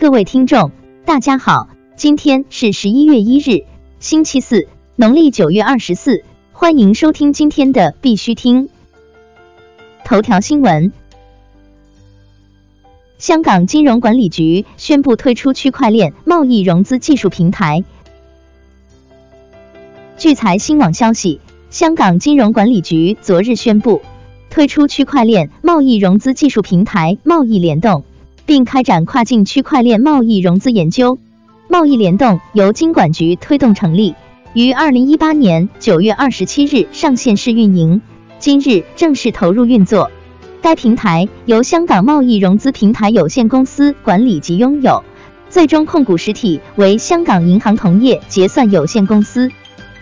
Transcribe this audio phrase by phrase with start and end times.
[0.00, 0.70] 各位听众，
[1.04, 3.64] 大家好，今天是十一月一日，
[3.98, 8.68] 星期四，农历九月二十四，欢迎收听今天的必须听
[10.04, 10.92] 头条新闻。
[13.18, 17.82] 香港金融管理局宣布推出区块链贸易融资技术平台。
[20.16, 24.00] 据财新网消息，香港金融管理局昨日宣布
[24.48, 28.04] 推出区块链贸易融资技术平台“贸易联动”。
[28.48, 31.18] 并开展跨境区块链贸易融资研究。
[31.68, 34.14] 贸易联动由金管局推动成立，
[34.54, 38.00] 于二零一八年九月二十七日上线试运营，
[38.38, 40.10] 今日正式投入运作。
[40.62, 45.04] 该平台由香港贸易融资平台有限公司管理及拥有，
[45.50, 49.52] 最终控股实体为香港银行同业结算有限公司。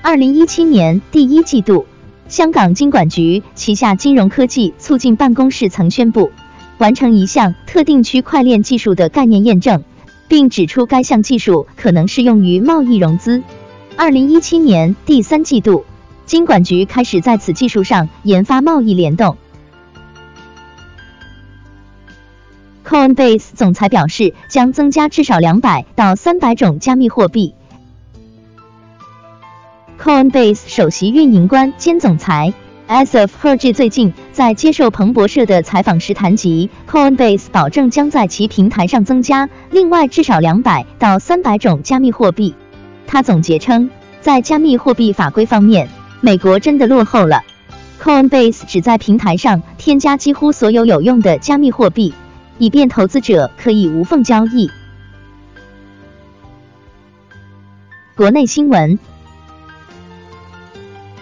[0.03, 1.85] 二零一七年第一季度，
[2.29, 6.31] 香港金管局旗下金融科技促进办公室曾宣布。
[6.79, 9.83] 完成一项特定区块链技术的概念验证，
[10.29, 13.43] 并指出该项技术可能适用于贸易融资。
[13.97, 15.85] 二零一七年第三季度，
[16.27, 19.37] 金管局开始在此技术上研发贸易联动。
[22.85, 27.55] Coinbase 总裁表示，将增加至少两百到三百种加密货币。
[29.99, 32.53] Coinbase 首席运营官兼总裁。
[32.89, 42.55] As of Herge 最近在接受彭博社的采访时谈及，Coinbase 保证将在其平台上增加另外至少两百到三百种加密货币。
[43.05, 45.89] 他总结称，在加密货币法规方面，
[46.21, 47.43] 美国真的落后了。
[48.01, 52.15] Coinbase 只在平台上添加几乎所有有用的加密货币，
[52.59, 54.71] 以便投资者可以无缝交易。
[58.15, 58.97] 国内新闻。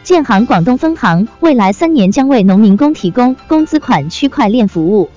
[0.05, 5.09] 建行广东分行未来三年将为农民工提供工资款区块链服务。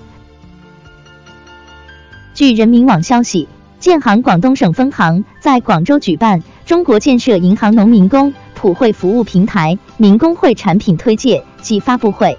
[2.32, 3.46] 据人民网消息，
[3.78, 12.38] 建行广东省分行在广州举办中国建设银行农民工普惠服务平台民工会产品推介暨发布会。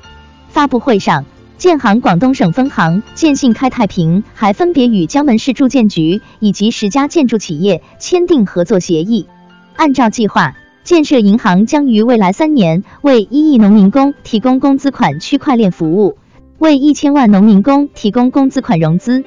[0.49, 1.25] 发布会上，
[1.59, 9.27] 建行广东省分行建信开太平还分别与江门市住建局以及十家建筑企业签订合作协议。
[9.75, 10.55] 按照计划。
[10.83, 16.17] 建设银行将于未来三年为一亿农民工提供工资款区块链服务，
[16.57, 19.23] 为一千万农民工提供工资款融资。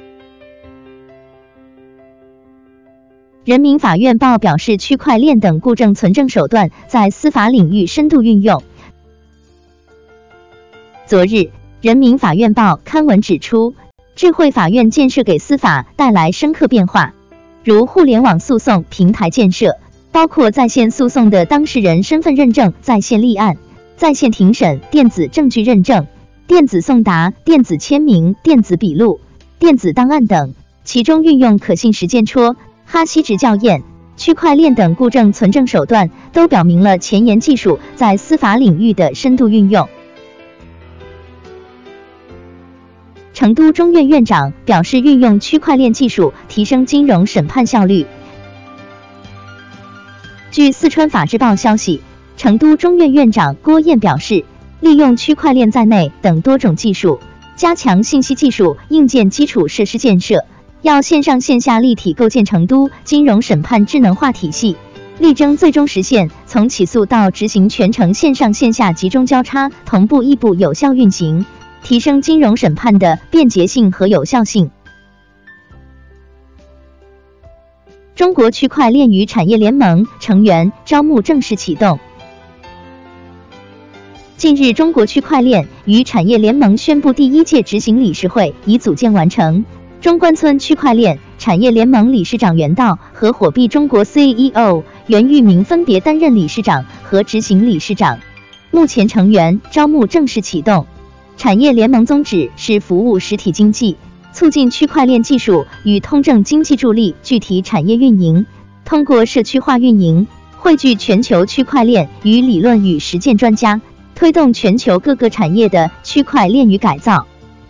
[3.44, 8.62] 人民法院报表示，区块链等固证存证手段在司法领域深度运用。
[11.06, 13.74] 昨日，人民法院报刊文指出，
[14.14, 17.14] 智慧法院建设给司法带来深刻变化，
[17.64, 19.76] 如互联网诉讼平台建设。
[20.12, 23.56] 包括在线诉讼的当事人身份认证、在线立案、
[23.96, 26.06] 在线庭审、电子证据认证、
[26.46, 29.20] 电子送达、电子签名、电子笔录、
[29.58, 33.82] 电子档案等，其中运用可信实践戳、哈希值校验、
[34.18, 39.88] 区块链等固证存证手段，都表明了前沿技术在司法领域的深度运用。
[43.32, 48.06] 成都中院院长表示，运用区块链技术提升金融审判效率。
[50.52, 52.02] 据四川法制报消息，
[52.36, 54.44] 成都中院院长郭燕表示，
[54.80, 57.18] 利用区块链在内等多种技术，
[57.56, 60.44] 加强信息技术硬件基础设施建设，
[60.82, 64.76] 要线上线下立体构建成都金融审判智能化体系，
[65.18, 71.46] 力争最终实现从起诉到执行全程线上线下集中交叉、同步异步有效运行，
[71.82, 74.70] 提升金融审判的便捷性和有效性。
[78.22, 81.98] 中国区块链与产业联盟成员招募正式启动。
[84.36, 89.64] 近日，中国区块链与产业联盟宣布，第一届执行理事会已组建完成。
[90.00, 98.20] 中关村区块链产业联盟理事长袁道和火币中国 CEO 袁玉明分别担任理事长和执行理事长。
[98.70, 100.86] 目前成员招募正式启动。
[101.36, 103.96] 产业联盟宗旨是服务实体经济。
[104.32, 108.46] 促进区块链技术与通证经济助力具体产业运营，
[108.84, 110.26] 通过社区化运营，
[110.56, 113.80] 汇聚全球区块链与理论与实践专家，
[114.14, 117.26] 推动全球各个产业的区块链与改造。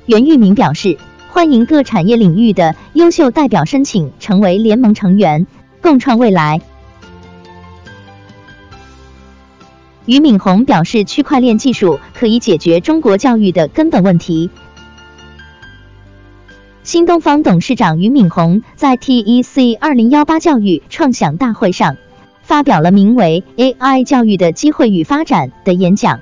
[0.06, 0.96] 袁玉明表示，
[1.28, 5.46] 欢迎各产业领域的优秀代表申请成为联盟成员，
[5.80, 6.60] 共创未来。
[10.04, 14.50] 俞敏洪表示，区块链技术可以解决中国教育的根本问题。
[16.92, 21.96] 新东方董事长俞敏洪在 TEC 二零幺八教育创想大会上
[22.42, 23.42] 发表了名为
[23.78, 26.20] 《AI 教育的机会与发展》的演讲。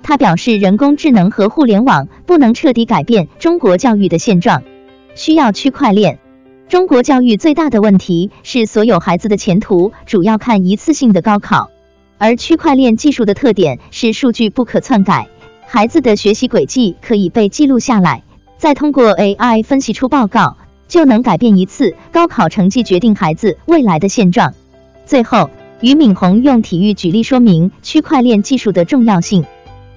[0.00, 4.62] 他表示，人工智能和互联网不能彻底改变中国教育的现状，
[5.16, 6.20] 需要区块链。
[6.68, 11.68] 中国教育最大的问题是，所有孩子的前途主要看一次性的高考，
[12.18, 15.26] 而区块链技术的特点是数据不可篡改，
[15.66, 18.22] 孩子的学习轨迹可以被记录下来，
[18.62, 20.56] 再通过 AI 分析出报告，
[20.86, 24.54] 就能改变一次高考成绩，决定孩子未来的现状。
[25.04, 25.50] 最后，
[25.80, 29.44] 俞敏洪用体育举例说明区块链技术的重要性。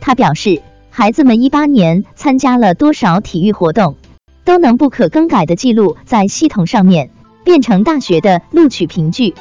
[0.02, 3.98] 他表示，孩子们一八年参加了多少体育活动？
[4.44, 7.12] 都能不可更改的记录在系统上面，
[7.44, 9.36] 变成大学的录取凭据。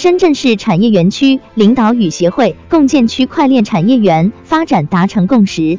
[0.00, 5.78] 深圳市产业园区领导与协会共建区块链产业园发展达成共识。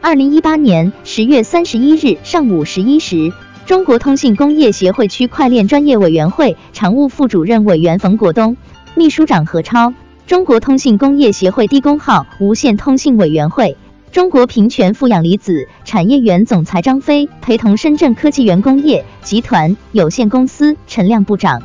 [0.00, 3.32] 二零一八年十月三十一日上午十一时，
[3.64, 8.56] 中国通信工业协会区块链专业委员会常务副主任委员冯国东，
[8.96, 9.94] 秘书长何超。
[10.26, 13.76] 中国通信工业协会低功耗无线通信委员会、
[14.10, 21.62] 中国平权富氧离子产业园总裁张飞陪同深圳科技园工业集团有限公司陈亮部长、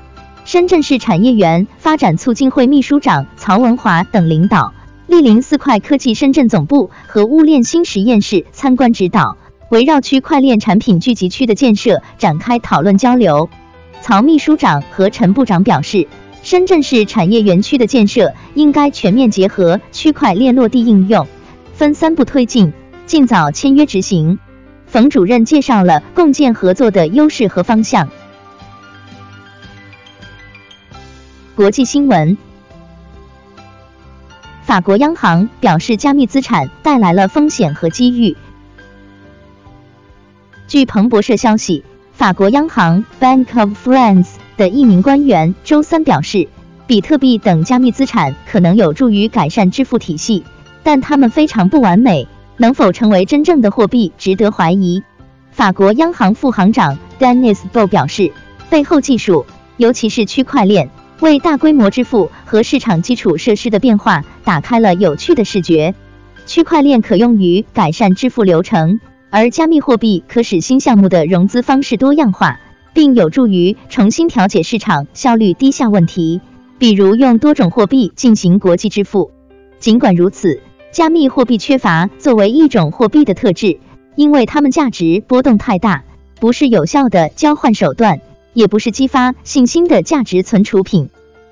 [0.51, 4.73] 深圳市产业园发展促进会秘书长曹文华等领导
[5.07, 9.37] 莅临四块科技深圳总部和物链新实验室参观指导，
[9.69, 13.47] 围绕区块链产品聚集区的建设展开讨论交流。
[14.01, 16.07] 曹秘书长和陈部长表示。
[16.41, 21.27] 深圳市产业园区的建设应该全面结合区块链落地应用，
[21.75, 22.73] 分三步推进，
[23.05, 24.39] 尽早签约执行。
[24.87, 28.09] 冯主任介绍了共建合作的优势和方向。
[31.59, 32.37] 国际新闻：
[34.63, 38.37] 法国央行表示，加密资产带来了风险和机遇。
[40.69, 41.83] 据彭博社消息，
[42.13, 44.27] 法国央行 Bank of France。
[44.55, 46.47] 的一名官员周三表示，
[46.87, 50.45] 比特币等加密资产可能有助于改善支付体系，
[50.81, 55.03] 但它们非常不完美，能否成为真正的货币值得怀疑。
[55.51, 58.31] 法国央行副行长 Denis b o 表示，
[58.69, 59.45] 背后技术，
[59.75, 60.89] 尤其是区块链，
[61.19, 65.93] 为大规模支付和市场基础设施的变化打开了有趣的视觉。
[66.45, 68.99] 区块链可用于改善支付流程，
[69.29, 72.59] 而加密货币可使新项目的融资方式多样化。
[72.91, 76.41] 并有助于重新调节市场效率低下问题，
[76.79, 79.31] 比如用多种货币进行国际支付。
[79.79, 80.59] 尽管如此，
[80.91, 83.79] 加密货币缺乏作为一种货币的特质，
[84.15, 86.03] 因为它们价值波动太大，
[86.39, 88.19] 不是有效的交换手段，
[88.53, 91.09] 也不是激发信心的价值存储品。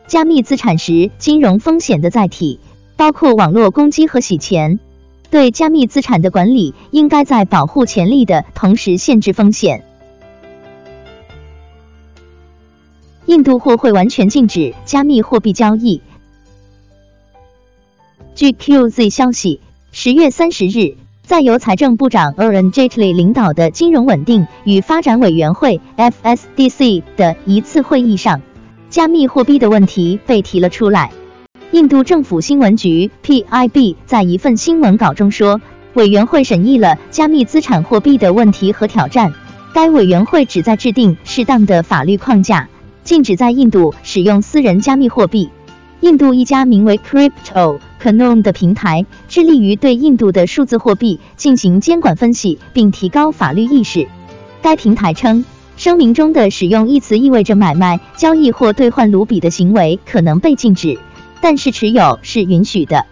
[0.07, 2.59] 加密资产时金融风险的载体
[2.95, 4.79] 包括网络攻击和洗钱，
[5.29, 9.83] 对加密资产的管理应该在保护潜力的同时限制风险。
[13.25, 16.01] 印度或会完全禁止加密货币交易。
[18.35, 19.59] 据 QZ 消息，
[19.91, 20.95] 十月三十日，
[21.27, 28.41] 在由财政部长 Arun Jaitley 领导的金融稳定与发展委员会 FSDC 的一次会议上，
[28.89, 31.11] 加密货币的问题被提了出来。
[31.71, 35.59] 印度政府新闻局 PIB 在一份新闻稿中说，
[35.95, 39.33] 委员会审议了加密资产货币的问题和挑战。
[39.73, 42.69] 该委员会旨在制定适当的法律框架。
[43.03, 45.49] 禁止在印度使用私人加密货币。
[45.99, 54.07] 印度一家名为 Crypto Canon 的平台致力于对印度的数字货币进行监管分析，并提高法律意识。
[54.61, 55.45] 该平台称，
[55.77, 60.99] 声明中的使用一词意味着买卖、交易或兑换卢比的行为可能被禁止，
[61.41, 63.05] 但是持有是允许的。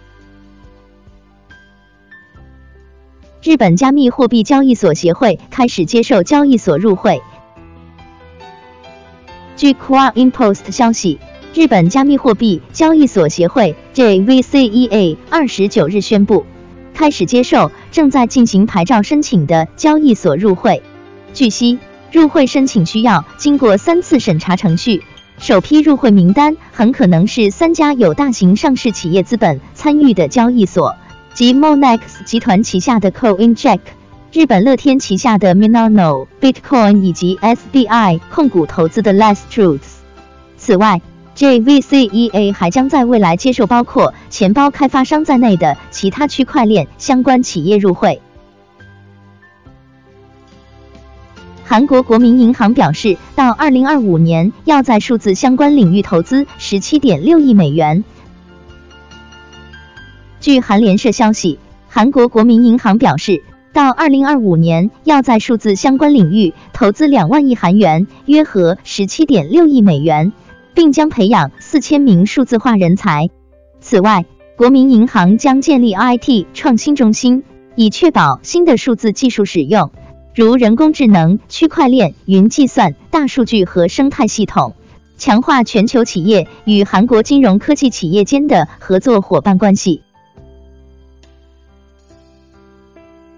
[3.42, 7.22] 日本加密货币交易所协会开始接受交易所入会。
[9.56, 11.18] 据 Quora Impost 消息，
[11.56, 16.44] 日本加密货币交易所协会 JVCEA 二十九日宣布，
[16.92, 20.82] 开始接受正在进行牌照申请的交易所入会。
[21.32, 21.78] 据悉，
[22.12, 25.02] 入会申请需要经过三次审查程序，
[25.38, 30.94] 首批入会名单很可能是三家有大型上市企业资本参与的交易所，
[31.32, 33.80] 即 Monex 集团旗下的 CoinJack。
[34.30, 39.80] 日本乐天旗下的 Minano Bitcoin 以及 SBI 控股投资的 Less Truths。
[40.58, 41.00] 此外
[41.36, 48.20] ，JVCEA 还将在未来接受包括钱包开发商在内的其他区块链相关企业入会。
[51.64, 58.02] 韩国国民银行表示，到2025年要在数字相关领域投资17.6亿美元。
[60.40, 63.42] 据韩联社消息，韩国国民银行表示。
[63.72, 70.32] 到二零二五年，要在数字相关领域投资两万亿韩元，约合十七点六亿美元，
[70.76, 73.30] 并将培养四千名数字化人才。
[73.80, 79.90] 此外，国民银行将建立 IT 创新中心，以确保新的数字技术使用，
[80.34, 84.74] 如人工智能、区块链、云计算、大数据和生态系统，
[85.16, 90.02] 强化全球企业与韩国金融科技企业间的合作伙伴关系。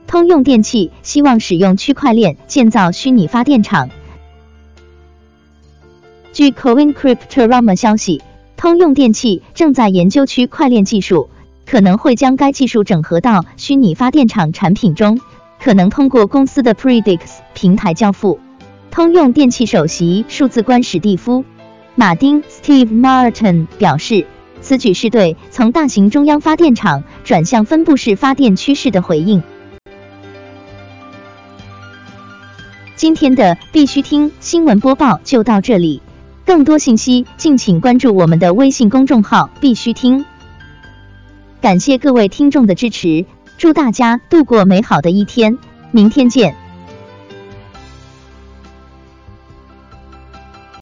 [0.08, 3.90] 通用电气希望使用区块链建造虚拟发电厂。
[6.38, 8.22] 据 Coincryptorama 消息，
[8.56, 11.28] 通用电气正在研究区块链技术，
[11.66, 15.20] 可能会将该技术整合到虚拟发电厂产品中，
[15.60, 17.18] 可能通过公司的 Predix
[17.54, 18.38] 平台交付。
[18.92, 21.40] 通用电气首席数字官史蒂夫·
[21.96, 24.24] 马丁 （Steve Martin） 表示，
[24.60, 29.42] 此举是对从大型中央发电厂转向分布式发电趋势的回应。
[32.94, 36.00] 今天的必须听新闻播报就到这里，
[36.48, 40.24] 更多信息敬请关注我们的微信公众号“必须听”。
[41.60, 43.26] 感谢各位听众的支持，
[43.58, 45.58] 祝大家度过美好的一天，
[45.90, 46.56] 明天见。